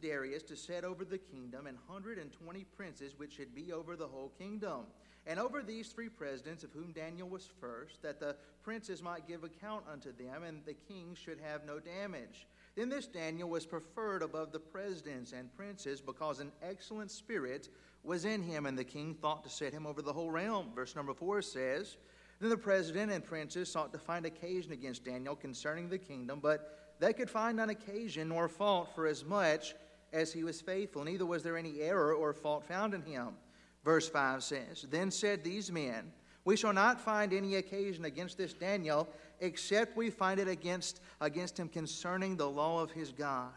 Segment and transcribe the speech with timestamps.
[0.00, 3.96] Darius to set over the kingdom an hundred and twenty princes, which should be over
[3.96, 4.86] the whole kingdom.
[5.26, 9.44] And over these three presidents, of whom Daniel was first, that the princes might give
[9.44, 12.46] account unto them, and the king should have no damage.
[12.76, 17.68] Then this Daniel was preferred above the presidents and princes, because an excellent spirit
[18.04, 20.70] was in him, and the king thought to set him over the whole realm.
[20.74, 21.98] Verse number four says,
[22.40, 26.94] Then the president and princes sought to find occasion against Daniel concerning the kingdom, but
[27.00, 29.74] they could find none occasion nor fault for as much
[30.12, 31.04] as he was faithful.
[31.04, 33.28] Neither was there any error or fault found in him.
[33.84, 36.12] Verse 5 says, Then said these men,
[36.44, 39.08] We shall not find any occasion against this Daniel,
[39.40, 43.52] except we find it against, against him concerning the law of his God.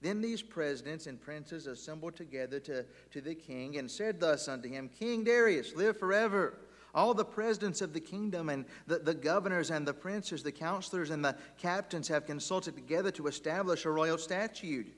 [0.00, 4.68] Then these presidents and princes assembled together to, to the king and said thus unto
[4.68, 6.58] him, King Darius, live forever.
[6.94, 11.10] All the presidents of the kingdom and the, the governors and the princes, the counselors
[11.10, 14.94] and the captains have consulted together to establish a royal statute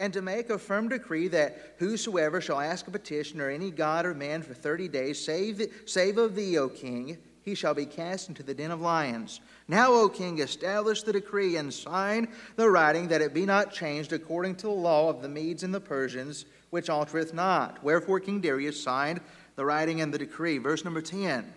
[0.00, 4.06] and to make a firm decree that whosoever shall ask a petition or any god
[4.06, 8.28] or man for thirty days, save, save of thee, O king, he shall be cast
[8.28, 9.40] into the den of lions.
[9.68, 14.12] Now, O king, establish the decree and sign the writing that it be not changed
[14.12, 17.82] according to the law of the Medes and the Persians, which altereth not.
[17.84, 19.20] Wherefore King Darius signed
[19.56, 20.58] the writing and the decree.
[20.58, 21.52] Verse number 10.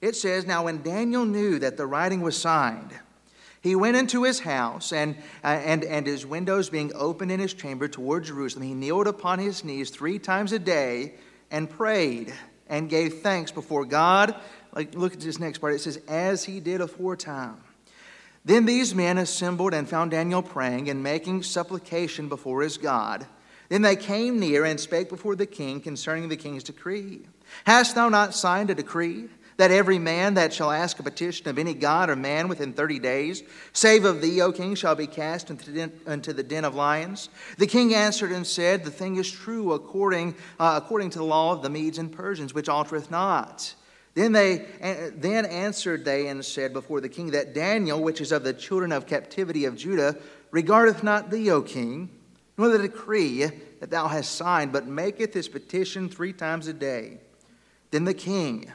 [0.00, 2.92] It says, Now when Daniel knew that the writing was signed,
[3.60, 7.52] he went into his house, and, uh, and, and his windows being open in his
[7.52, 11.14] chamber toward Jerusalem, he kneeled upon his knees three times a day
[11.50, 12.32] and prayed
[12.68, 14.34] and gave thanks before God
[14.72, 15.74] like look at this next part.
[15.74, 17.56] It says, as he did aforetime.
[18.44, 23.26] Then these men assembled and found Daniel praying and making supplication before his God.
[23.68, 27.26] Then they came near and spake before the king concerning the king's decree.
[27.64, 29.28] Hast thou not signed a decree
[29.60, 32.98] that every man that shall ask a petition of any god or man within thirty
[32.98, 33.42] days,
[33.74, 35.70] save of thee, O king, shall be cast into
[36.32, 37.28] the den, of lions?
[37.58, 41.52] The king answered and said, The thing is true according, uh, according to the law
[41.52, 43.74] of the Medes and Persians, which altereth not.
[44.14, 44.64] Then they
[45.14, 48.92] then answered they and said before the king that Daniel, which is of the children
[48.92, 50.16] of captivity of Judah,
[50.52, 52.08] regardeth not thee, O king,
[52.56, 53.44] nor the decree
[53.80, 57.18] that thou hast signed, but maketh his petition three times a day.
[57.90, 58.72] Then the king,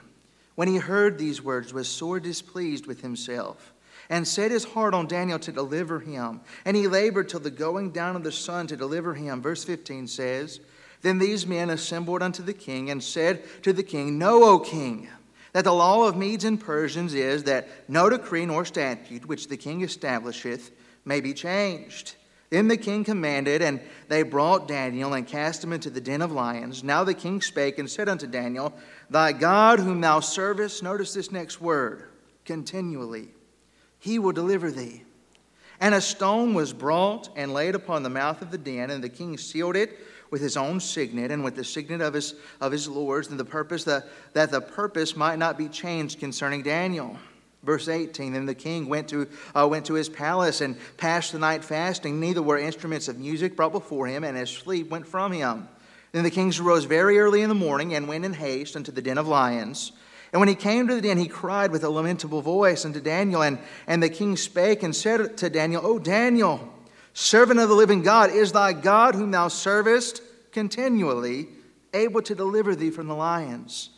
[0.55, 3.73] when he heard these words, was sore displeased with himself,
[4.09, 6.41] and set his heart on Daniel to deliver him.
[6.63, 9.41] And he labored till the going down of the sun to deliver him.
[9.41, 10.59] Verse 15 says,
[11.01, 15.09] Then these men assembled unto the king and said to the king, Know, O king,
[15.53, 19.57] that the law of Medes and Persians is that no decree nor statute which the
[19.57, 20.71] king establisheth
[21.03, 22.15] may be changed.
[22.49, 26.31] Then the king commanded, and they brought Daniel and cast him into the den of
[26.31, 26.83] lions.
[26.83, 28.73] Now the king spake and said unto Daniel,
[29.09, 32.03] Thy God, whom thou servest, notice this next word,
[32.45, 33.29] continually,
[33.99, 35.03] he will deliver thee.
[35.79, 39.09] And a stone was brought and laid upon the mouth of the den, and the
[39.09, 39.99] king sealed it
[40.31, 43.45] with his own signet and with the signet of his, of his lords, and the
[43.45, 47.17] purpose that, that the purpose might not be changed concerning Daniel.
[47.65, 51.39] Verse 18 Then the king went to, uh, went to his palace and passed the
[51.39, 52.19] night fasting.
[52.19, 55.67] Neither were instruments of music brought before him, and his sleep went from him.
[56.11, 59.01] Then the king arose very early in the morning and went in haste unto the
[59.01, 59.91] den of lions.
[60.31, 63.41] And when he came to the den, he cried with a lamentable voice unto Daniel.
[63.41, 66.73] And, and the king spake and said to Daniel, O Daniel,
[67.13, 70.21] servant of the living God, is thy God, whom thou servest
[70.51, 71.49] continually,
[71.93, 73.89] able to deliver thee from the lions?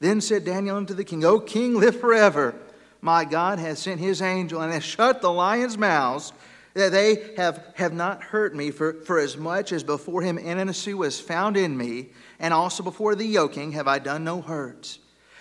[0.00, 2.54] Then said Daniel unto the king, O king, live forever.
[3.04, 6.32] My God has sent his angel and has shut the lions' mouths,
[6.72, 10.94] that they have, have not hurt me, for, for as much as before him innocency
[10.94, 12.08] was found in me,
[12.40, 14.98] and also before the yoking have I done no hurt.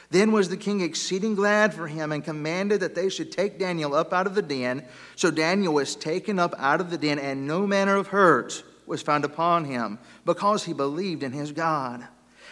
[0.09, 3.95] Then was the king exceeding glad for him and commanded that they should take Daniel
[3.95, 4.83] up out of the den.
[5.15, 9.01] So Daniel was taken up out of the den, and no manner of hurt was
[9.01, 12.05] found upon him, because he believed in his God.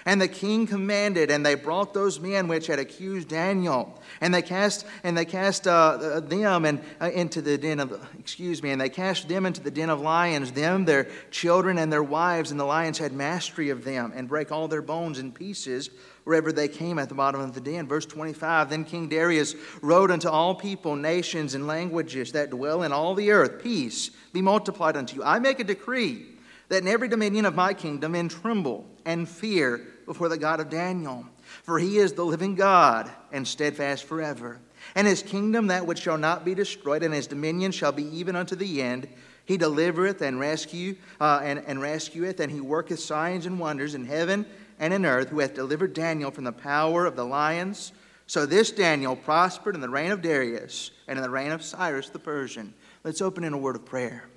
[0.05, 4.41] And the king commanded, and they brought those men which had accused Daniel, and they
[4.41, 8.81] cast and they cast uh, them and uh, into the den of excuse me, and
[8.81, 12.59] they cast them into the den of lions, them their children and their wives, and
[12.59, 15.89] the lions had mastery of them, and break all their bones in pieces
[16.23, 17.87] wherever they came at the bottom of the den.
[17.87, 22.91] Verse 25 Then King Darius wrote unto all people, nations, and languages that dwell in
[22.91, 25.23] all the earth, Peace be multiplied unto you.
[25.23, 26.25] I make a decree
[26.71, 30.69] that in every dominion of my kingdom men tremble and fear before the God of
[30.69, 31.25] Daniel.
[31.63, 34.57] For he is the living God and steadfast forever.
[34.95, 38.37] And his kingdom that which shall not be destroyed, and his dominion shall be even
[38.37, 39.09] unto the end.
[39.43, 44.05] He delivereth and rescue uh, and, and rescueth, and he worketh signs and wonders in
[44.05, 44.45] heaven
[44.79, 47.91] and in earth, who hath delivered Daniel from the power of the lions.
[48.27, 52.07] So this Daniel prospered in the reign of Darius and in the reign of Cyrus
[52.07, 52.73] the Persian.
[53.03, 54.30] Let's open in a word of prayer.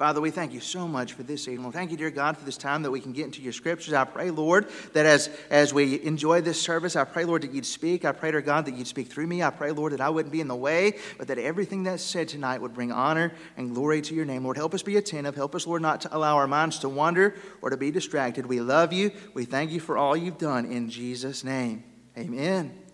[0.00, 1.72] Father, we thank you so much for this evening.
[1.72, 3.92] Thank you, dear God, for this time that we can get into your scriptures.
[3.92, 7.66] I pray, Lord, that as, as we enjoy this service, I pray, Lord, that you'd
[7.66, 8.06] speak.
[8.06, 9.42] I pray, dear God, that you'd speak through me.
[9.42, 12.28] I pray, Lord, that I wouldn't be in the way, but that everything that's said
[12.28, 14.44] tonight would bring honor and glory to your name.
[14.44, 15.34] Lord, help us be attentive.
[15.34, 18.46] Help us, Lord, not to allow our minds to wander or to be distracted.
[18.46, 19.10] We love you.
[19.34, 21.84] We thank you for all you've done in Jesus' name.
[22.16, 22.89] Amen.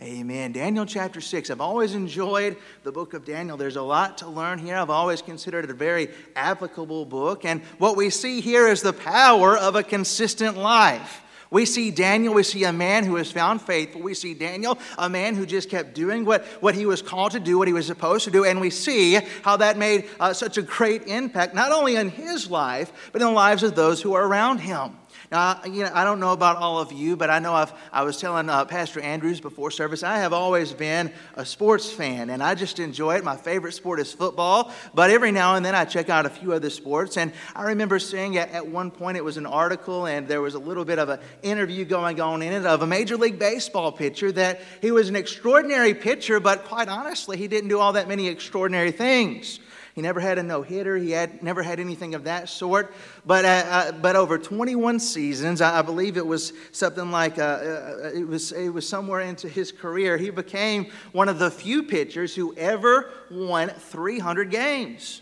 [0.00, 0.52] Amen.
[0.52, 1.50] Daniel chapter 6.
[1.50, 3.56] I've always enjoyed the book of Daniel.
[3.56, 4.76] There's a lot to learn here.
[4.76, 7.44] I've always considered it a very applicable book.
[7.44, 11.22] And what we see here is the power of a consistent life.
[11.50, 14.02] We see Daniel, we see a man who is found faithful.
[14.02, 17.40] We see Daniel, a man who just kept doing what, what he was called to
[17.40, 18.44] do, what he was supposed to do.
[18.44, 22.48] And we see how that made uh, such a great impact, not only in his
[22.48, 24.96] life, but in the lives of those who are around him.
[25.30, 28.02] Now, you know, I don't know about all of you, but I know I've, I
[28.02, 32.42] was telling uh, Pastor Andrews before service, I have always been a sports fan, and
[32.42, 33.24] I just enjoy it.
[33.24, 36.52] My favorite sport is football, but every now and then I check out a few
[36.52, 37.16] other sports.
[37.16, 40.54] And I remember seeing at, at one point it was an article, and there was
[40.54, 43.92] a little bit of an interview going on in it of a Major League Baseball
[43.92, 48.08] pitcher that he was an extraordinary pitcher, but quite honestly, he didn't do all that
[48.08, 49.60] many extraordinary things.
[49.98, 50.96] He never had a no hitter.
[50.96, 52.94] He had never had anything of that sort.
[53.26, 57.42] But, uh, uh, but over 21 seasons, I, I, believe it was something like uh,
[57.42, 61.82] uh, it, was, it was somewhere into his career, he became one of the few
[61.82, 65.20] pitchers who ever won 300 games.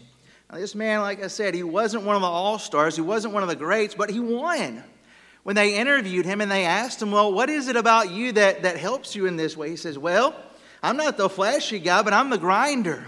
[0.53, 3.33] Now, this man, like I said, he wasn't one of the all stars, he wasn't
[3.33, 4.85] one of the greats, but he won.
[5.43, 8.65] When they interviewed him and they asked him, Well, what is it about you that,
[8.65, 9.71] that helps you in this way?
[9.71, 10.37] He says, Well,
[10.83, 13.03] I'm not the flashy guy, but I'm the grinder.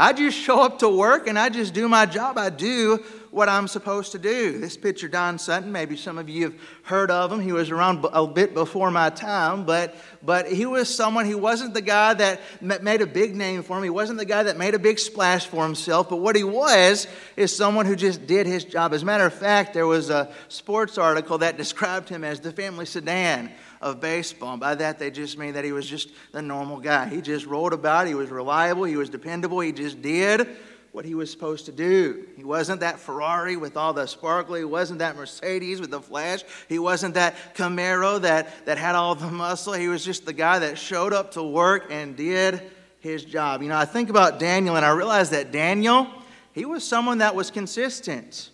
[0.00, 2.38] I just show up to work and I just do my job.
[2.38, 4.58] I do what I'm supposed to do.
[4.58, 6.54] This pitcher, Don Sutton, maybe some of you have
[6.84, 7.38] heard of him.
[7.38, 11.74] He was around a bit before my time, but, but he was someone, he wasn't
[11.74, 13.84] the guy that made a big name for him.
[13.84, 17.06] He wasn't the guy that made a big splash for himself, but what he was
[17.36, 18.94] is someone who just did his job.
[18.94, 22.52] As a matter of fact, there was a sports article that described him as the
[22.52, 24.52] family sedan of baseball.
[24.52, 27.08] And by that, they just mean that he was just the normal guy.
[27.08, 30.48] He just rolled about, he was reliable, he was dependable, he just did
[30.92, 32.26] what he was supposed to do.
[32.36, 34.56] He wasn't that Ferrari with all the sparkle.
[34.56, 36.42] He wasn't that Mercedes with the flash.
[36.68, 39.72] He wasn't that Camaro that, that had all the muscle.
[39.72, 42.60] He was just the guy that showed up to work and did
[42.98, 43.62] his job.
[43.62, 46.08] You know, I think about Daniel and I realize that Daniel,
[46.52, 48.50] he was someone that was consistent.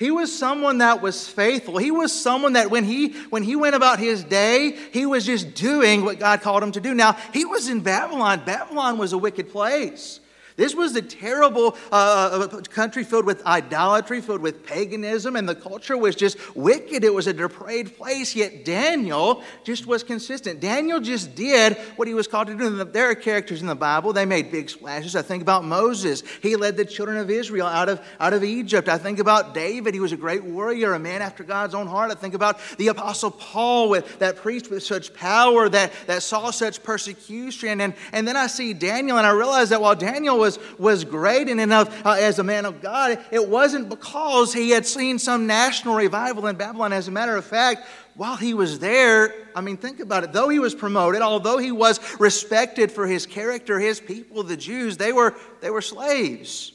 [0.00, 1.76] He was someone that was faithful.
[1.76, 5.54] He was someone that when he when he went about his day, he was just
[5.54, 6.94] doing what God called him to do.
[6.94, 8.42] Now, he was in Babylon.
[8.46, 10.18] Babylon was a wicked place.
[10.60, 15.54] This was a terrible uh, uh, country filled with idolatry, filled with paganism, and the
[15.54, 17.02] culture was just wicked.
[17.02, 20.60] It was a depraved place, yet Daniel just was consistent.
[20.60, 22.84] Daniel just did what he was called to do.
[22.84, 25.16] There are characters in the Bible, they made big splashes.
[25.16, 26.22] I think about Moses.
[26.42, 28.90] He led the children of Israel out of, out of Egypt.
[28.90, 29.94] I think about David.
[29.94, 32.10] He was a great warrior, a man after God's own heart.
[32.10, 36.50] I think about the Apostle Paul, with, that preached with such power, that, that saw
[36.50, 37.80] such persecution.
[37.80, 41.04] And, and then I see Daniel, and I realize that while Daniel was was, was
[41.04, 45.18] great and enough uh, as a man of God, it wasn't because he had seen
[45.18, 46.92] some national revival in Babylon.
[46.92, 50.32] As a matter of fact, while he was there, I mean, think about it.
[50.32, 54.96] Though he was promoted, although he was respected for his character, his people, the Jews,
[54.96, 56.72] they were, they were slaves,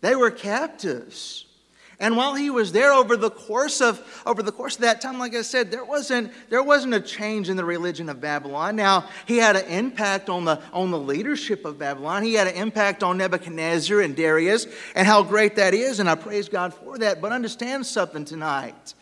[0.00, 1.46] they were captives.
[2.02, 5.20] And while he was there over the course of over the course of that time,
[5.20, 8.74] like I said, there wasn't there wasn't a change in the religion of Babylon.
[8.74, 12.24] Now he had an impact on the on the leadership of Babylon.
[12.24, 16.00] He had an impact on Nebuchadnezzar and Darius, and how great that is.
[16.00, 17.20] And I praise God for that.
[17.20, 18.94] But understand something tonight.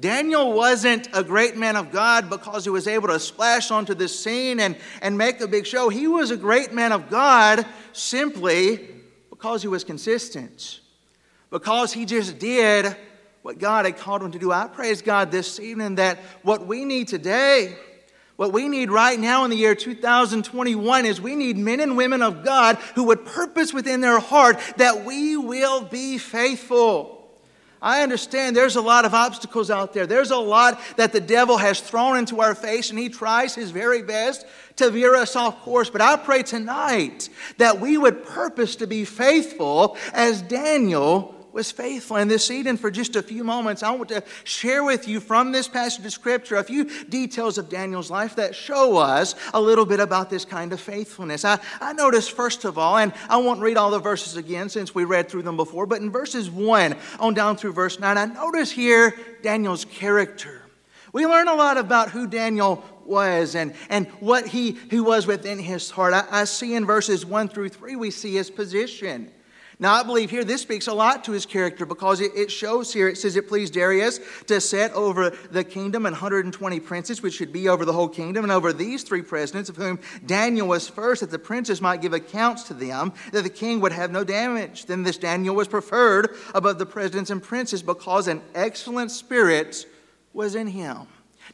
[0.00, 4.08] Daniel wasn't a great man of God because he was able to splash onto the
[4.08, 5.90] scene and, and make a big show.
[5.90, 8.88] He was a great man of God simply
[9.28, 10.80] because he was consistent
[11.50, 12.96] because he just did
[13.42, 14.50] what God had called him to do.
[14.50, 17.76] I praise God this evening that what we need today,
[18.34, 22.22] what we need right now in the year 2021 is we need men and women
[22.22, 27.16] of God who would purpose within their heart that we will be faithful.
[27.80, 30.08] I understand there's a lot of obstacles out there.
[30.08, 33.70] There's a lot that the devil has thrown into our face, and he tries his
[33.70, 34.44] very best
[34.76, 35.88] to veer us off course.
[35.88, 42.18] But I pray tonight that we would purpose to be faithful as Daniel was faithful.
[42.18, 45.52] And this evening, for just a few moments, I want to share with you from
[45.52, 49.86] this passage of Scripture a few details of Daniel's life that show us a little
[49.86, 51.46] bit about this kind of faithfulness.
[51.46, 54.94] I, I noticed, first of all, and I won't read all the verses again since
[54.94, 58.26] we read through them before, but in verses 1 on down through verse 9, I
[58.26, 60.60] notice here Daniel's character.
[61.14, 65.58] We learn a lot about who Daniel was and, and what he, he was within
[65.58, 66.12] his heart.
[66.12, 69.32] I, I see in verses 1 through 3, we see his position.
[69.78, 73.08] Now, I believe here this speaks a lot to his character because it, shows here,
[73.08, 77.52] it says it pleased Darius to set over the kingdom and 120 princes, which should
[77.52, 81.20] be over the whole kingdom, and over these three presidents, of whom Daniel was first,
[81.20, 84.86] that the princes might give accounts to them, that the king would have no damage.
[84.86, 89.84] Then this Daniel was preferred above the presidents and princes because an excellent spirit
[90.32, 91.06] was in him.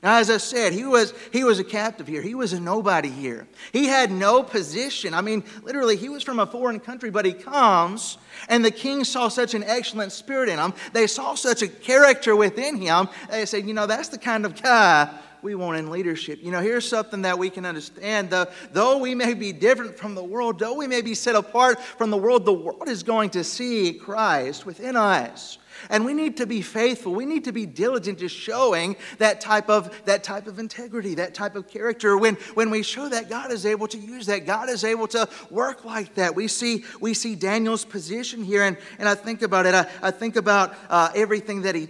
[0.03, 2.23] Now, as I said, he was, he was a captive here.
[2.23, 3.47] He was a nobody here.
[3.73, 5.15] He had no position.
[5.15, 8.19] I mean, literally, he was from a foreign country, but he comes,
[8.49, 10.75] and the king saw such an excellent spirit in him.
[10.93, 13.09] They saw such a character within him.
[13.31, 15.09] They said, you know, that's the kind of guy
[15.41, 16.41] we want in leadership.
[16.43, 18.31] You know, here's something that we can understand.
[18.31, 21.81] Though, though we may be different from the world, though we may be set apart
[21.81, 25.59] from the world, the world is going to see Christ within us.
[25.91, 27.15] And we need to be faithful.
[27.15, 31.35] We need to be diligent to showing that type of, that type of integrity, that
[31.35, 32.17] type of character.
[32.17, 34.47] When, when we show that, God is able to use that.
[34.47, 36.35] God is able to work like that.
[36.35, 39.75] We see, we see Daniel's position here, and, and I think about it.
[39.75, 41.89] I, I think about uh, everything that he,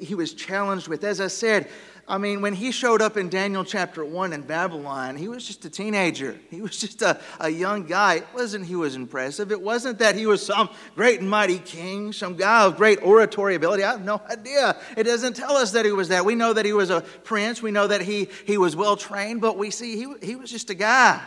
[0.00, 1.04] he was challenged with.
[1.04, 1.68] As I said,
[2.10, 5.64] I mean, when he showed up in Daniel chapter 1 in Babylon, he was just
[5.64, 6.36] a teenager.
[6.50, 8.16] He was just a, a young guy.
[8.16, 9.52] It wasn't he was impressive.
[9.52, 13.54] It wasn't that he was some great and mighty king, some guy of great oratory
[13.54, 13.84] ability.
[13.84, 14.76] I have no idea.
[14.96, 16.24] It doesn't tell us that he was that.
[16.24, 17.62] We know that he was a prince.
[17.62, 20.68] We know that he, he was well trained, but we see he, he was just
[20.68, 21.22] a guy.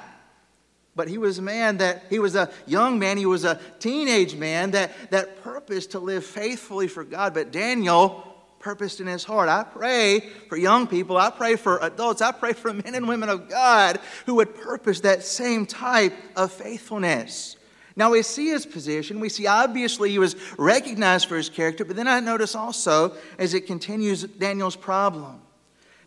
[0.98, 4.36] But he was a man that, he was a young man, he was a teenage
[4.36, 7.34] man that, that purposed to live faithfully for God.
[7.34, 8.33] But Daniel,
[8.64, 9.50] purposed in his heart.
[9.50, 13.28] I pray for young people, I pray for adults, I pray for men and women
[13.28, 17.58] of God who would purpose that same type of faithfulness.
[17.96, 19.20] Now we see his position.
[19.20, 23.54] We see obviously he was recognized for his character, but then I notice also as
[23.54, 25.42] it continues Daniel's problem.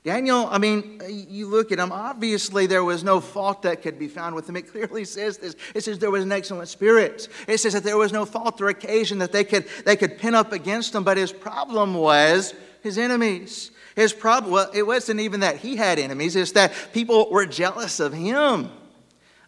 [0.07, 4.07] Daniel, I mean, you look at him, obviously there was no fault that could be
[4.07, 4.55] found with him.
[4.55, 5.57] It clearly says this.
[5.75, 7.27] It says there was an excellent spirit.
[7.49, 10.37] It says that there was no fault or occasion that they could, they could pin
[10.37, 13.73] up against him, but his problem was his enemies.
[13.97, 17.99] His problem, well, it wasn't even that he had enemies, it's that people were jealous
[17.99, 18.71] of him.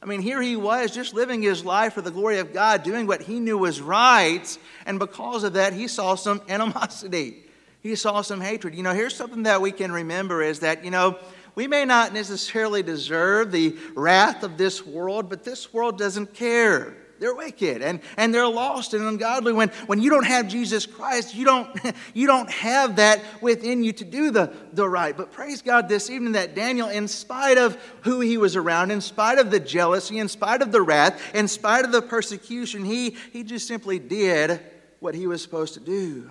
[0.03, 3.07] I mean, here he was just living his life for the glory of God, doing
[3.07, 7.45] what he knew was right, and because of that, he saw some animosity
[7.81, 8.75] he saw some hatred.
[8.75, 11.19] You know, here's something that we can remember is that, you know,
[11.55, 16.97] we may not necessarily deserve the wrath of this world, but this world doesn't care.
[17.19, 19.53] They're wicked and, and they're lost and ungodly.
[19.53, 21.69] When, when you don't have Jesus Christ, you don't,
[22.15, 25.17] you don't have that within you to do the, the right.
[25.17, 29.01] But praise God this evening that Daniel, in spite of who he was around, in
[29.01, 33.17] spite of the jealousy, in spite of the wrath, in spite of the persecution, he,
[33.33, 34.61] he just simply did
[35.01, 36.31] what he was supposed to do.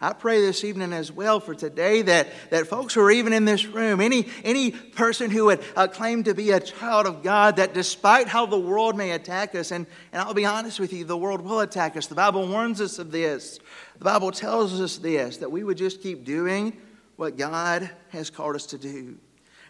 [0.00, 3.44] I pray this evening as well for today that, that folks who are even in
[3.44, 7.56] this room, any, any person who would uh, claim to be a child of God,
[7.56, 11.04] that despite how the world may attack us, and, and I'll be honest with you,
[11.04, 12.06] the world will attack us.
[12.06, 13.58] The Bible warns us of this.
[13.98, 16.76] The Bible tells us this, that we would just keep doing
[17.16, 19.16] what God has called us to do.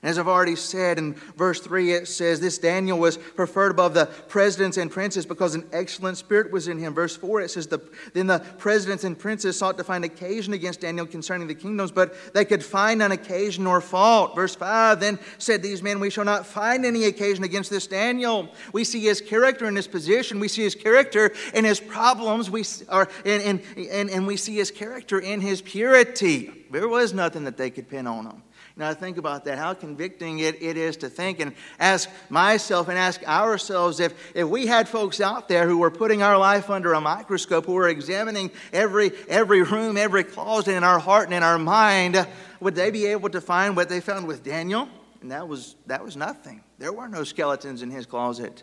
[0.03, 4.07] As I've already said in verse 3, it says, This Daniel was preferred above the
[4.07, 6.93] presidents and princes because an excellent spirit was in him.
[6.93, 7.81] Verse 4, it says, the,
[8.13, 12.15] Then the presidents and princes sought to find occasion against Daniel concerning the kingdoms, but
[12.35, 14.35] they could find none occasion nor fault.
[14.35, 18.51] Verse 5, Then said these men, We shall not find any occasion against this Daniel.
[18.73, 22.65] We see his character in his position, we see his character in his problems, we
[22.91, 26.67] are, and, and, and, and we see his character in his purity.
[26.71, 28.43] There was nothing that they could pin on him.
[28.79, 32.99] Now, think about that, how convicting it, it is to think and ask myself and
[32.99, 36.93] ask ourselves if, if we had folks out there who were putting our life under
[36.93, 41.43] a microscope, who were examining every, every room, every closet in our heart and in
[41.43, 42.27] our mind,
[42.61, 44.91] would they be able to find what they found with Daniel?
[45.23, 46.63] And that was, that was nothing.
[46.79, 48.63] There were no skeletons in his closet.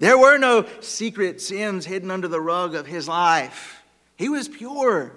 [0.00, 3.84] There were no secret sins hidden under the rug of his life.
[4.16, 5.12] He was pure.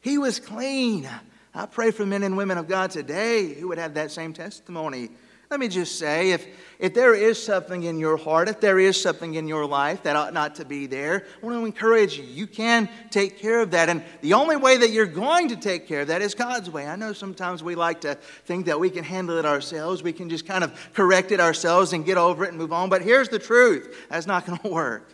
[0.00, 1.08] He was clean.
[1.54, 5.10] I pray for men and women of God today who would have that same testimony.
[5.50, 6.46] Let me just say if,
[6.80, 10.16] if there is something in your heart, if there is something in your life that
[10.16, 12.24] ought not to be there, I want to encourage you.
[12.24, 13.88] You can take care of that.
[13.88, 16.88] And the only way that you're going to take care of that is God's way.
[16.88, 20.28] I know sometimes we like to think that we can handle it ourselves, we can
[20.28, 22.88] just kind of correct it ourselves and get over it and move on.
[22.88, 25.08] But here's the truth that's not going to work.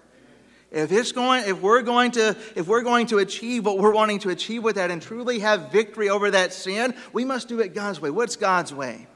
[0.71, 4.21] If it's going, if we're going to, if we're going to achieve what we're wanting
[4.21, 7.75] to achieve with that and truly have victory over that sin, we must do it
[7.75, 8.11] God's way.
[8.11, 9.09] What's God's way?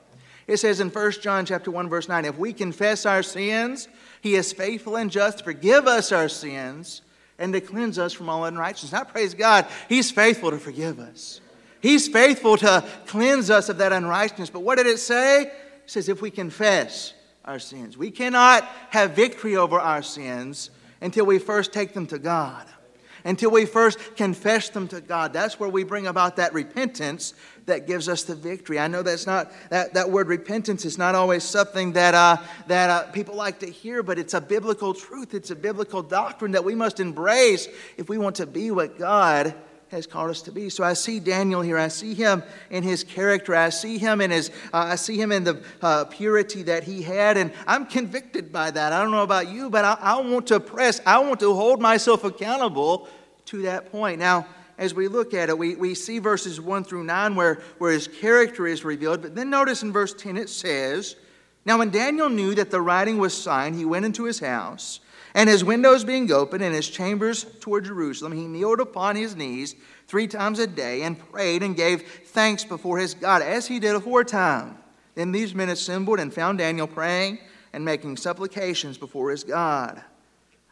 [0.46, 3.88] It says in 1 John chapter 1, verse 9, if we confess our sins,
[4.20, 7.02] he is faithful and just to forgive us our sins
[7.38, 8.92] and to cleanse us from all unrighteousness.
[8.92, 11.40] I praise God, He's faithful to forgive us.
[11.80, 14.50] He's faithful to cleanse us of that unrighteousness.
[14.50, 15.42] But what did it say?
[15.42, 15.52] It
[15.87, 17.12] says if we confess
[17.44, 17.99] our sins.
[17.99, 20.70] We cannot have victory over our sins
[21.00, 22.66] until we first take them to God.
[23.24, 25.32] until we first confess them to God.
[25.32, 27.32] That's where we bring about that repentance
[27.66, 28.78] that gives us the victory.
[28.78, 32.36] I know that's not that, that word repentance is not always something that uh,
[32.66, 35.32] that uh, people like to hear, but it's a biblical truth.
[35.32, 39.54] It's a biblical doctrine that we must embrace if we want to be what God
[39.94, 40.68] has called us to be.
[40.68, 41.78] So I see Daniel here.
[41.78, 43.54] I see him in his character.
[43.54, 44.50] I see him in his.
[44.72, 48.70] Uh, I see him in the uh, purity that he had, and I'm convicted by
[48.70, 48.92] that.
[48.92, 51.00] I don't know about you, but I, I want to press.
[51.06, 53.08] I want to hold myself accountable
[53.46, 54.18] to that point.
[54.18, 54.46] Now,
[54.78, 58.08] as we look at it, we, we see verses 1 through 9 where, where his
[58.08, 59.22] character is revealed.
[59.22, 61.14] But then notice in verse 10 it says,
[61.64, 64.98] Now when Daniel knew that the writing was signed, he went into his house,
[65.34, 69.74] and his windows being open and his chambers toward Jerusalem, he kneeled upon his knees
[70.06, 73.96] three times a day and prayed and gave thanks before his God, as he did
[73.96, 74.78] aforetime.
[75.14, 77.38] Then these men assembled and found Daniel praying
[77.72, 80.00] and making supplications before his God.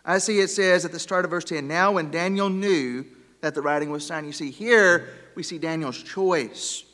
[0.05, 3.05] I see it says at the start of verse 10 Now, when Daniel knew
[3.43, 4.27] that the writing was signed.
[4.27, 6.85] You see, here we see Daniel's choice.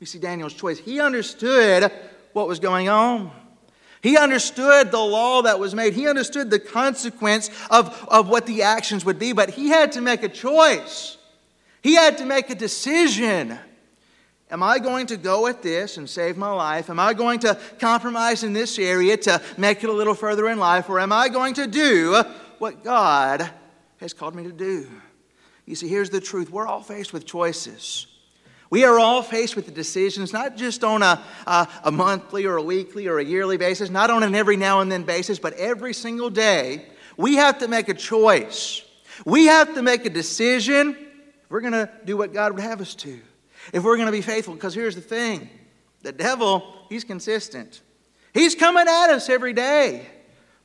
[0.00, 0.78] We see Daniel's choice.
[0.78, 1.90] He understood
[2.32, 3.30] what was going on.
[4.04, 5.94] He understood the law that was made.
[5.94, 10.02] He understood the consequence of, of what the actions would be, but he had to
[10.02, 11.16] make a choice.
[11.80, 13.58] He had to make a decision.
[14.50, 16.90] Am I going to go at this and save my life?
[16.90, 20.58] Am I going to compromise in this area to make it a little further in
[20.58, 20.90] life?
[20.90, 22.22] Or am I going to do
[22.58, 23.50] what God
[24.00, 24.86] has called me to do?
[25.64, 28.06] You see, here's the truth we're all faced with choices.
[28.74, 32.56] We are all faced with the decisions, not just on a, a, a, monthly or
[32.56, 35.52] a weekly or a yearly basis, not on an every now and then basis, but
[35.52, 36.84] every single day.
[37.16, 38.82] We have to make a choice.
[39.24, 42.80] We have to make a decision if we're going to do what God would have
[42.80, 43.20] us to,
[43.72, 44.54] if we're going to be faithful.
[44.54, 45.48] Because here's the thing
[46.02, 47.80] the devil, he's consistent,
[48.32, 50.04] he's coming at us every day.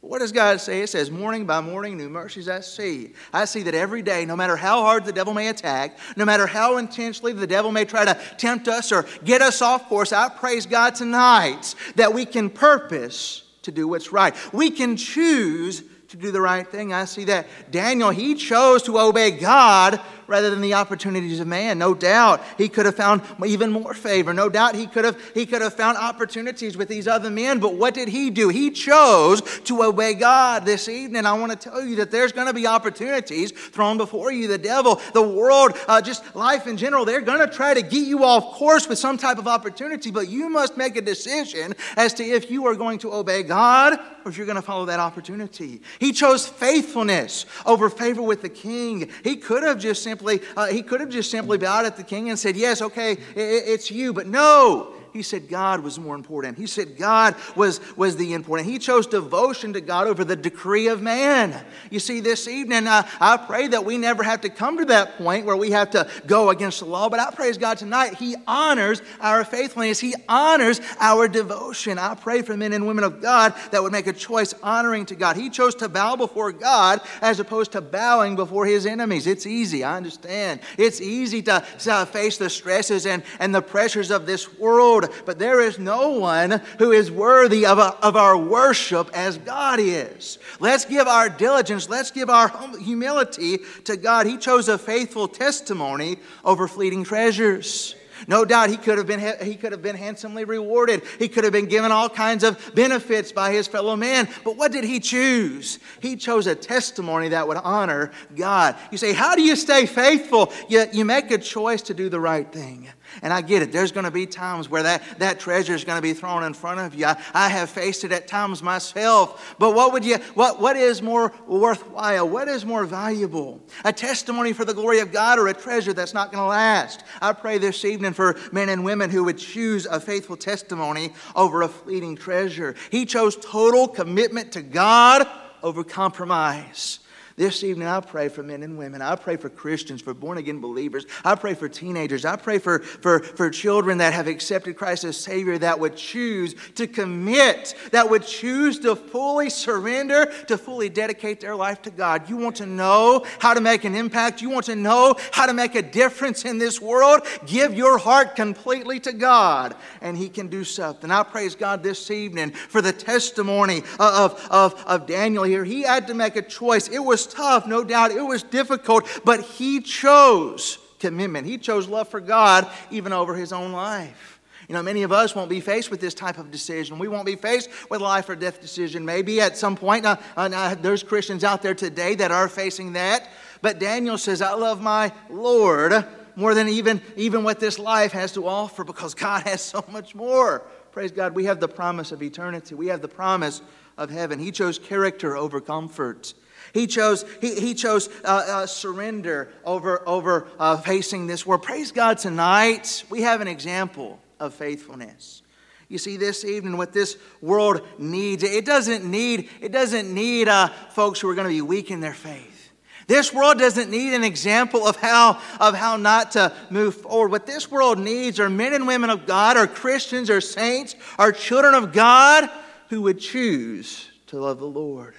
[0.02, 0.82] What does God say?
[0.82, 3.14] It says, Morning by morning, new mercies I see.
[3.34, 6.48] I see that every day, no matter how hard the devil may attack, no matter
[6.48, 10.30] how intensely the devil may try to tempt us or get us off course, I
[10.30, 14.34] praise God tonight that we can purpose to do what's right.
[14.54, 16.94] We can choose to do the right thing.
[16.94, 21.80] I see that Daniel, he chose to obey God rather than the opportunities of man.
[21.80, 24.34] No doubt he could have found even more favor.
[24.34, 27.60] No doubt he could have, he could have found opportunities with these other men.
[27.60, 28.50] But what did he do?
[28.50, 31.26] He chose to obey God this evening.
[31.26, 34.48] I want to tell you that there's going to be opportunities thrown before you.
[34.48, 38.06] The devil, the world, uh, just life in general, they're going to try to get
[38.06, 40.12] you off course with some type of opportunity.
[40.12, 44.00] But you must make a decision as to if you are going to obey God
[44.24, 45.82] or if you're going to follow that opportunity.
[46.00, 49.10] He chose faithfulness over favor with the king.
[49.24, 52.04] He could have just simply simply, uh, he could have just simply bowed at the
[52.04, 54.14] king and said, Yes, okay, it's you.
[54.14, 56.58] But no, he said God was more important.
[56.58, 58.70] He said God was, was the important.
[58.70, 61.66] He chose devotion to God over the decree of man.
[61.90, 65.18] You see, this evening, uh, I pray that we never have to come to that
[65.18, 68.16] point where we have to go against the law, but I praise God tonight.
[68.16, 71.98] He honors our faithfulness, He honors our devotion.
[71.98, 75.16] I pray for men and women of God that would make a choice honoring to
[75.16, 75.36] God.
[75.36, 79.28] He chose to bow before God as opposed to bowing before His enemies.
[79.28, 80.62] It's easy, I understand.
[80.78, 85.40] It's easy to, to face the stresses and, and the pressures of this world but
[85.40, 90.40] there is no one who is worthy of, a, of our worship as God is.
[90.60, 94.26] Let's give our diligence, let's give our humility to God.
[94.26, 97.96] He chose a faithful testimony over fleeting treasures.
[98.28, 101.04] No doubt he could have been, he could have been handsomely rewarded.
[101.18, 104.28] He could have been given all kinds of benefits by his fellow man.
[104.44, 105.80] But what did he choose?
[106.02, 108.76] He chose a testimony that would honor God.
[108.92, 110.52] You say, How do you stay faithful?
[110.68, 112.90] You, you make a choice to do the right thing.
[113.22, 113.72] And I get it.
[113.72, 116.54] There's going to be times where that, that treasure is going to be thrown in
[116.54, 117.06] front of you.
[117.06, 119.56] I, I, have faced it at times myself.
[119.60, 122.28] But what would you what, what is more worthwhile?
[122.28, 123.62] What is more valuable?
[123.86, 127.04] A testimony for the glory of God or a treasure that's not going to last?
[127.22, 131.62] I pray this evening for men and women who would choose a faithful testimony over
[131.62, 132.76] a fleeting treasure.
[132.92, 135.28] He chose total commitment to God
[135.64, 137.00] over compromise.
[137.40, 139.02] This evening, I pray for men and women.
[139.02, 141.06] I pray for Christians, for born again believers.
[141.24, 142.26] I pray for teenagers.
[142.26, 146.54] I pray for, for, for children that have accepted Christ as Savior that would choose
[146.76, 152.30] to commit, that would choose to fully surrender, to fully dedicate their life to God.
[152.30, 154.42] You want to know how to make an impact?
[154.42, 157.22] You want to know how to make a difference in this world?
[157.46, 161.10] Give your heart completely to God, and He can do something.
[161.10, 165.64] I praise God this evening for the testimony of, of, of Daniel here.
[165.64, 166.90] He had to make a choice.
[166.90, 168.12] It was tough, no doubt.
[168.12, 171.48] It was difficult, but he chose commitment.
[171.48, 174.40] He chose love for God even over his own life.
[174.68, 177.00] You know, many of us won't be faced with this type of decision.
[177.00, 179.04] We won't be faced with life or death decision.
[179.04, 183.28] Maybe at some point, uh, uh, there's Christians out there today that are facing that.
[183.64, 188.32] But Daniel says, I love my Lord more than even, even what this life has
[188.34, 190.62] to offer because God has so much more.
[190.92, 191.34] Praise God.
[191.34, 193.62] We have the promise of eternity, we have the promise
[193.98, 194.40] of heaven.
[194.40, 196.34] He chose character over comfort.
[196.74, 201.64] He chose, he, he chose uh, uh, surrender over, over uh, facing this world.
[201.64, 203.04] Praise God tonight.
[203.10, 205.42] We have an example of faithfulness.
[205.88, 210.68] You see, this evening, what this world needs, it doesn't need, it doesn't need uh,
[210.92, 212.72] folks who are going to be weak in their faith.
[213.08, 217.32] This world doesn't need an example of how, of how not to move forward.
[217.32, 221.32] What this world needs are men and women of God, are Christians, are saints, are
[221.32, 222.48] children of God
[222.90, 225.16] who would choose to love the Lord,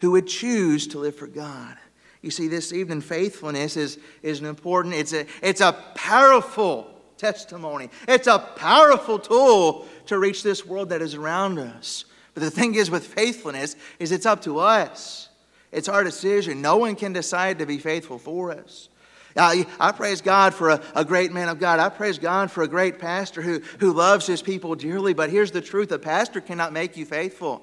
[0.00, 1.76] who would choose to live for God.
[2.22, 7.90] You see, this evening, faithfulness is, is an important, it's a, it's a powerful testimony.
[8.08, 12.04] It's a powerful tool to reach this world that is around us.
[12.34, 15.28] But the thing is with faithfulness is it's up to us.
[15.72, 16.62] It's our decision.
[16.62, 18.88] No one can decide to be faithful for us.
[19.36, 21.78] I, I praise God for a, a, great man of God.
[21.78, 25.14] I praise God for a great pastor who, who loves his people dearly.
[25.14, 27.62] But here's the truth a pastor cannot make you faithful.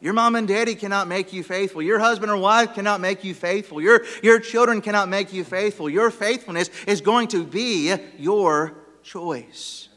[0.00, 1.82] Your mom and daddy cannot make you faithful.
[1.82, 3.80] Your husband or wife cannot make you faithful.
[3.80, 5.90] Your, your children cannot make you faithful.
[5.90, 9.88] Your faithfulness is going to be your choice.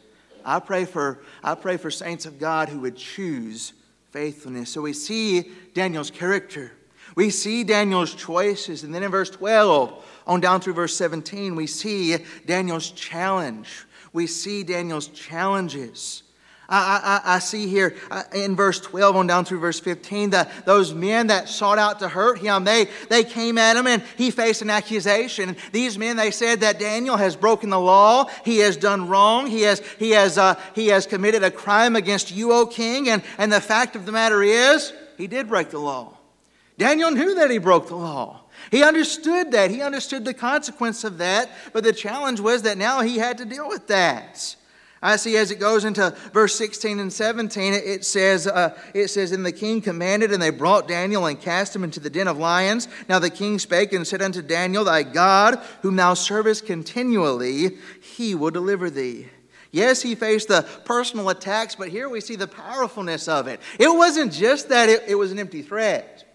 [0.44, 3.74] I pray for, I pray for saints of God who would choose
[4.10, 4.72] faithfulness.
[4.72, 6.72] So we see Daniel's character.
[7.16, 8.84] We see Daniel's choices.
[8.84, 13.86] And then in verse 12, on down through verse 17, we see Daniel's challenge.
[14.14, 16.24] We see Daniel's challenges.
[16.72, 20.66] I, I, I, see here uh, in verse 12 on down through verse 15 that
[20.66, 24.32] those men that sought out to hurt him, they, they came at him and he
[24.32, 25.58] faced an accusation.
[25.74, 28.30] These men, they said that Daniel has broken the law.
[28.46, 29.48] He has done wrong.
[29.48, 33.10] He has, he has, uh, he has committed a crime against you, O king.
[33.10, 36.18] And, and the fact of the matter is, he did break the law.
[36.78, 38.42] Daniel knew that he broke the law.
[38.72, 39.72] He understood that.
[39.72, 41.50] He understood the consequence of that.
[41.74, 44.56] But the challenge was that now he had to deal with that.
[45.04, 49.32] I see as it goes into verse 16 and 17, it says, uh, it says,
[49.32, 52.38] And the king commanded, and they brought Daniel and cast him into the den of
[52.38, 52.88] lions.
[53.10, 58.36] Now the king spake and said unto Daniel, Thy God, whom thou servest continually, he
[58.36, 59.28] will deliver thee.
[59.72, 63.60] Yes, he faced the personal attacks, but here we see the powerfulness of it.
[63.80, 66.26] It wasn't just that it, it was an empty threat.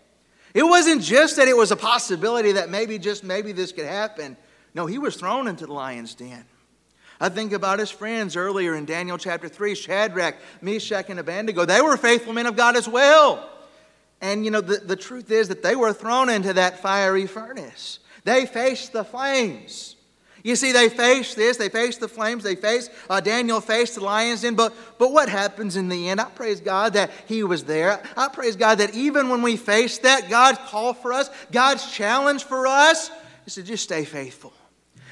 [0.54, 4.36] It wasn't just that it was a possibility that maybe, just maybe this could happen.
[4.74, 6.44] No, he was thrown into the lion's den.
[7.20, 11.64] I think about his friends earlier in Daniel chapter 3 Shadrach, Meshach, and Abednego.
[11.64, 13.48] They were faithful men of God as well.
[14.20, 17.98] And you know, the, the truth is that they were thrown into that fiery furnace.
[18.24, 19.96] They faced the flames.
[20.42, 24.04] You see, they faced this, they faced the flames, they faced, uh, Daniel faced the
[24.04, 26.20] lion's den, but, but what happens in the end?
[26.20, 28.00] I praise God that he was there.
[28.16, 32.44] I praise God that even when we face that, God's call for us, God's challenge
[32.44, 33.10] for us
[33.44, 34.52] is to just stay faithful.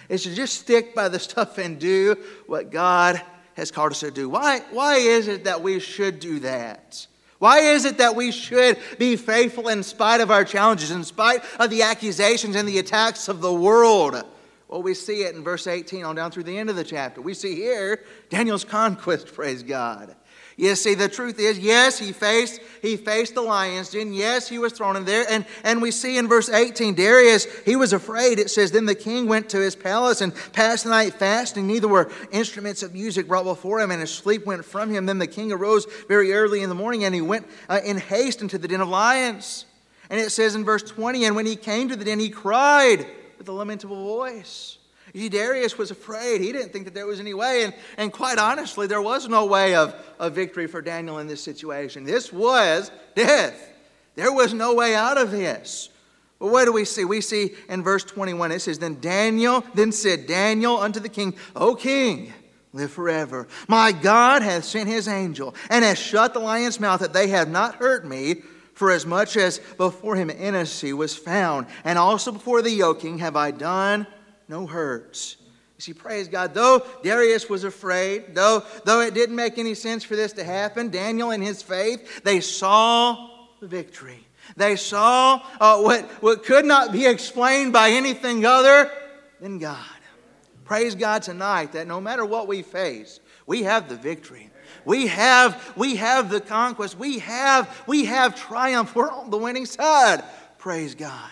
[0.08, 3.20] Is to just stick by the stuff and do what God
[3.54, 4.28] has called us to do.
[4.28, 7.06] Why, why is it that we should do that?
[7.38, 11.42] Why is it that we should be faithful in spite of our challenges, in spite
[11.58, 14.22] of the accusations and the attacks of the world?
[14.68, 17.20] Well, we see it in verse 18 on down through the end of the chapter.
[17.20, 20.16] We see here Daniel's conquest, praise God.
[20.56, 24.12] You see, the truth is, yes, he faced, he faced the lion's den.
[24.12, 25.24] Yes, he was thrown in there.
[25.28, 28.38] And, and we see in verse 18, Darius, he was afraid.
[28.38, 31.66] It says, Then the king went to his palace and passed the night fasting.
[31.66, 35.06] Neither were instruments of music brought before him, and his sleep went from him.
[35.06, 38.40] Then the king arose very early in the morning, and he went uh, in haste
[38.40, 39.66] into the den of lions.
[40.08, 43.06] And it says in verse 20, And when he came to the den, he cried
[43.38, 44.78] with a lamentable voice.
[45.14, 46.40] Darius was afraid.
[46.40, 47.62] He didn't think that there was any way.
[47.64, 51.42] And, and quite honestly, there was no way of, of victory for Daniel in this
[51.42, 52.02] situation.
[52.02, 53.70] This was death.
[54.16, 55.88] There was no way out of this.
[56.40, 57.04] But what do we see?
[57.04, 61.34] We see in verse 21, it says, Then Daniel, then said Daniel unto the king,
[61.54, 62.32] O king,
[62.72, 63.46] live forever.
[63.68, 67.48] My God hath sent his angel, and hath shut the lion's mouth, that they have
[67.48, 68.42] not hurt me.
[68.74, 73.36] For as much as before him innocency was found, and also before the yoking have
[73.36, 74.04] I done
[74.48, 75.36] no hurts.
[75.76, 76.54] You see, praise God.
[76.54, 80.90] Though Darius was afraid, though, though it didn't make any sense for this to happen,
[80.90, 83.30] Daniel and his faith, they saw
[83.60, 84.26] the victory.
[84.56, 88.90] They saw uh, what, what could not be explained by anything other
[89.40, 89.78] than God.
[90.64, 94.50] Praise God tonight that no matter what we face, we have the victory.
[94.84, 96.98] We have, we have the conquest.
[96.98, 98.94] We have, we have triumph.
[98.94, 100.22] We're on the winning side.
[100.58, 101.30] Praise God.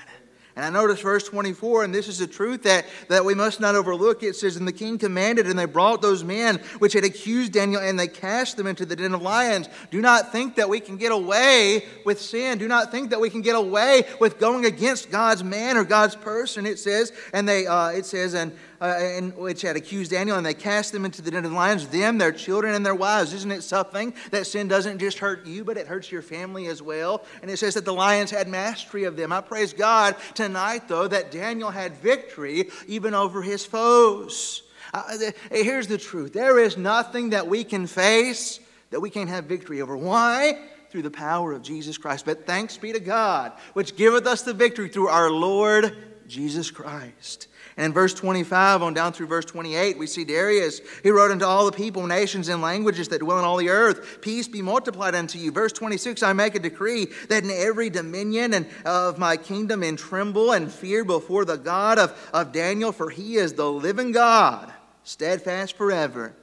[0.54, 3.74] And I notice verse 24, and this is a truth that, that we must not
[3.74, 4.22] overlook.
[4.22, 7.80] It says, And the king commanded, and they brought those men which had accused Daniel,
[7.80, 9.70] and they cast them into the den of lions.
[9.90, 12.58] Do not think that we can get away with sin.
[12.58, 16.16] Do not think that we can get away with going against God's man or God's
[16.16, 16.66] person.
[16.66, 18.52] It says, and they, uh, it says, and
[18.82, 21.56] uh, and which had accused Daniel, and they cast them into the den of the
[21.56, 23.32] lions, them, their children, and their wives.
[23.32, 26.82] Isn't it something that sin doesn't just hurt you, but it hurts your family as
[26.82, 27.24] well?
[27.42, 29.32] And it says that the lions had mastery of them.
[29.32, 34.64] I praise God tonight, though, that Daniel had victory even over his foes.
[34.92, 35.16] Uh,
[35.52, 38.58] here's the truth there is nothing that we can face
[38.90, 39.96] that we can't have victory over.
[39.96, 40.58] Why?
[40.90, 42.26] Through the power of Jesus Christ.
[42.26, 47.46] But thanks be to God, which giveth us the victory through our Lord Jesus Christ.
[47.76, 50.80] And in verse 25 on down through verse 28, we see Darius.
[51.02, 54.20] He wrote unto all the people, nations, and languages that dwell in all the earth,
[54.20, 55.50] Peace be multiplied unto you.
[55.50, 59.98] Verse 26, I make a decree that in every dominion and of my kingdom and
[59.98, 64.72] tremble and fear before the God of, of Daniel, for he is the living God,
[65.04, 66.34] steadfast forever.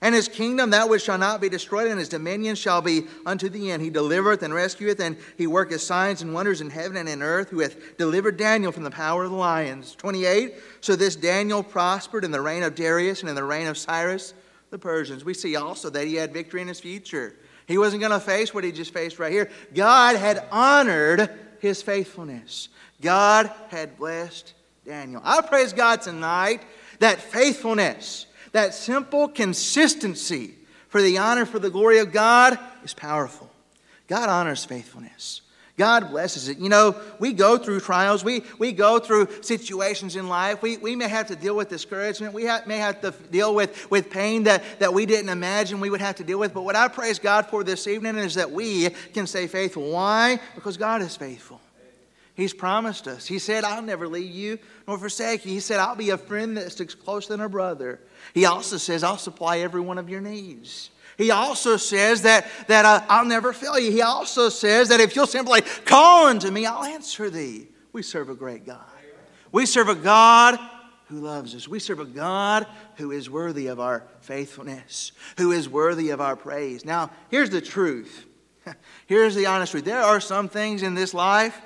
[0.00, 3.48] And his kingdom, that which shall not be destroyed, and his dominion shall be unto
[3.48, 3.82] the end.
[3.82, 7.50] He delivereth and rescueth, and he worketh signs and wonders in heaven and in earth,
[7.50, 9.94] who hath delivered Daniel from the power of the lions.
[9.96, 10.54] 28.
[10.80, 14.34] So this Daniel prospered in the reign of Darius and in the reign of Cyrus
[14.70, 15.24] the Persians.
[15.24, 17.34] We see also that he had victory in his future.
[17.66, 19.50] He wasn't going to face what he just faced right here.
[19.74, 21.30] God had honored
[21.60, 22.68] his faithfulness,
[23.00, 25.20] God had blessed Daniel.
[25.24, 26.62] I praise God tonight
[27.00, 30.54] that faithfulness that simple consistency
[30.88, 33.50] for the honor, for the glory of God is powerful.
[34.06, 35.42] God honors faithfulness.
[35.78, 36.58] God blesses it.
[36.58, 40.60] You know, we go through trials, we, we go through situations in life.
[40.60, 42.34] We, we may have to deal with discouragement.
[42.34, 45.88] We have, may have to deal with, with pain that, that we didn't imagine we
[45.88, 46.52] would have to deal with.
[46.52, 49.92] But what I praise God for this evening is that we can stay faithful.
[49.92, 50.40] Why?
[50.56, 51.60] Because God is faithful.
[52.38, 53.26] He's promised us.
[53.26, 55.50] He said, I'll never leave you nor forsake you.
[55.50, 57.98] He said, I'll be a friend that sticks closer than a brother.
[58.32, 60.90] He also says, I'll supply every one of your needs.
[61.16, 63.90] He also says that, that uh, I'll never fail you.
[63.90, 67.66] He also says that if you'll simply call unto me, I'll answer thee.
[67.92, 68.86] We serve a great God.
[69.50, 70.60] We serve a God
[71.06, 71.66] who loves us.
[71.66, 76.36] We serve a God who is worthy of our faithfulness, who is worthy of our
[76.36, 76.84] praise.
[76.84, 78.26] Now, here's the truth.
[79.06, 79.86] Here's the honest truth.
[79.86, 81.58] There are some things in this life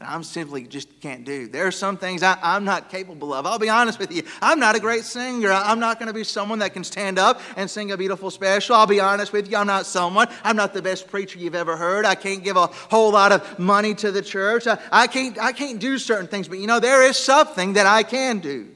[0.00, 1.46] that I'm simply just can't do.
[1.46, 3.44] There are some things I, am not capable of.
[3.44, 4.22] I'll be honest with you.
[4.40, 5.52] I'm not a great singer.
[5.52, 8.76] I'm not going to be someone that can stand up and sing a beautiful special.
[8.76, 9.58] I'll be honest with you.
[9.58, 10.28] I'm not someone.
[10.42, 12.06] I'm not the best preacher you've ever heard.
[12.06, 14.66] I can't give a whole lot of money to the church.
[14.66, 16.48] I, I can't, I can't do certain things.
[16.48, 18.68] But you know, there is something that I can do.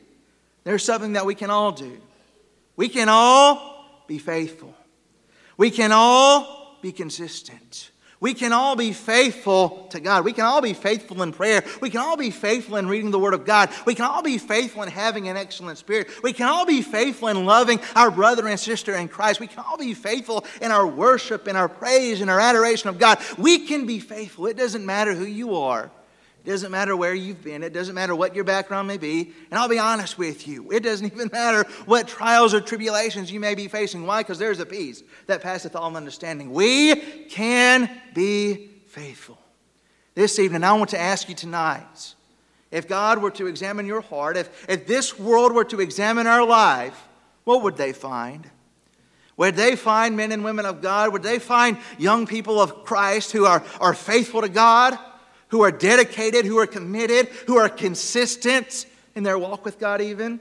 [0.64, 2.00] There's something that we can all do.
[2.76, 4.74] We can all be faithful.
[5.56, 7.92] We can all be consistent.
[8.20, 10.24] We can all be faithful to God.
[10.24, 11.64] We can all be faithful in prayer.
[11.83, 13.70] We can all be faithful in reading the Word of God.
[13.87, 16.09] We can all be faithful in having an excellent spirit.
[16.22, 19.40] We can all be faithful in loving our brother and sister in Christ.
[19.40, 22.98] We can all be faithful in our worship, in our praise, in our adoration of
[22.98, 23.18] God.
[23.37, 24.46] We can be faithful.
[24.46, 25.90] It doesn't matter who you are.
[26.44, 27.62] It doesn't matter where you've been.
[27.62, 29.33] It doesn't matter what your background may be.
[29.50, 33.40] And I'll be honest with you, it doesn't even matter what trials or tribulations you
[33.40, 34.04] may be facing.
[34.07, 34.20] Why?
[34.20, 36.52] Because there's a peace that passeth all understanding.
[36.52, 36.96] We
[37.30, 39.38] can be faithful.
[40.14, 42.14] This evening, I want to ask you tonight
[42.70, 46.46] if God were to examine your heart, if, if this world were to examine our
[46.46, 47.09] life,
[47.44, 48.50] what would they find?
[49.37, 51.12] Would they find men and women of God?
[51.12, 54.98] Would they find young people of Christ who are, are faithful to God?
[55.48, 60.40] Who are dedicated, who are committed, who are consistent in their walk with God, even.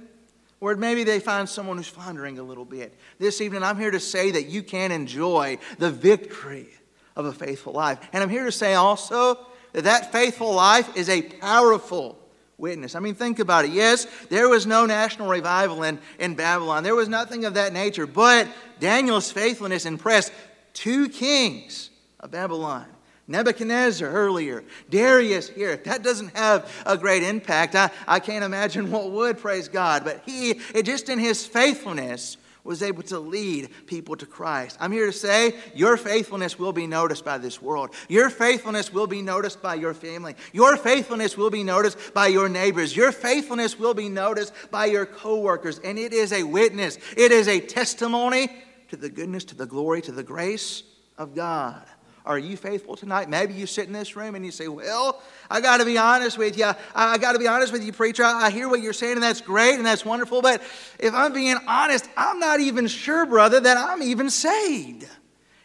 [0.60, 2.98] Or maybe they find someone who's floundering a little bit.
[3.20, 6.70] This evening, I'm here to say that you can enjoy the victory
[7.16, 8.00] of a faithful life.
[8.14, 9.38] And I'm here to say also
[9.74, 12.18] that that faithful life is a powerful
[12.58, 12.96] witness.
[12.96, 13.72] I mean, think about it.
[13.72, 18.08] Yes, there was no national revival in, in Babylon, there was nothing of that nature,
[18.08, 18.48] but
[18.80, 20.32] Daniel's faithfulness impressed
[20.74, 21.90] two kings
[22.20, 22.86] of Babylon.
[23.28, 25.78] Nebuchadnezzar earlier, Darius here.
[25.78, 27.74] That doesn't have a great impact.
[27.76, 30.04] I, I can't imagine what would, praise God.
[30.04, 34.78] But he, it just in his faithfulness, was able to lead people to Christ.
[34.80, 37.94] I'm here to say your faithfulness will be noticed by this world.
[38.08, 40.36] Your faithfulness will be noticed by your family.
[40.54, 42.96] Your faithfulness will be noticed by your neighbors.
[42.96, 45.80] Your faithfulness will be noticed by your coworkers.
[45.80, 48.50] And it is a witness, it is a testimony
[48.90, 50.84] to the goodness, to the glory, to the grace
[51.18, 51.86] of God.
[52.26, 53.30] Are you faithful tonight?
[53.30, 56.38] Maybe you sit in this room and you say, Well, I got to be honest
[56.38, 56.72] with you.
[56.96, 58.24] I got to be honest with you, preacher.
[58.24, 60.42] I hear what you're saying, and that's great and that's wonderful.
[60.42, 60.62] But
[61.00, 65.08] if I'm being honest, I'm not even sure, brother, that I'm even saved.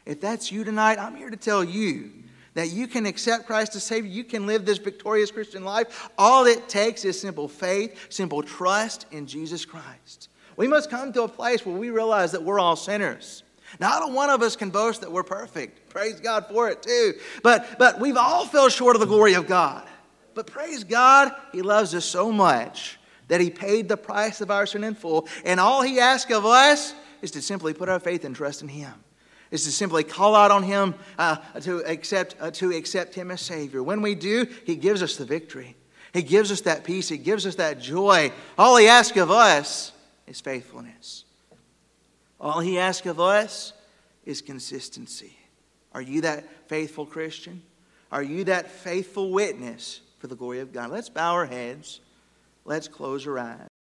[0.04, 2.10] If that's you tonight, I'm here to tell you
[2.54, 6.10] that you can accept Christ as Savior, you can live this victorious Christian life.
[6.18, 10.28] All it takes is simple faith, simple trust in Jesus Christ.
[10.56, 13.44] We must come to a place where we realize that we're all sinners.
[13.80, 15.90] Not a one of us can boast that we're perfect.
[15.90, 17.14] Praise God for it too.
[17.42, 19.86] But, but we've all fell short of the glory of God.
[20.34, 24.66] But praise God, He loves us so much that He paid the price of our
[24.66, 25.28] sin in full.
[25.44, 28.68] And all He asks of us is to simply put our faith and trust in
[28.68, 28.94] Him
[29.50, 33.40] is to simply call out on him uh, to, accept, uh, to accept him as
[33.40, 33.82] Savior.
[33.82, 35.76] When we do, he gives us the victory.
[36.12, 37.08] He gives us that peace.
[37.08, 38.32] He gives us that joy.
[38.56, 39.92] All he asks of us
[40.26, 41.24] is faithfulness.
[42.40, 43.72] All he asks of us
[44.24, 45.36] is consistency.
[45.92, 47.62] Are you that faithful Christian?
[48.12, 50.90] Are you that faithful witness for the glory of God?
[50.90, 52.00] Let's bow our heads.
[52.64, 53.68] Let's close our eyes.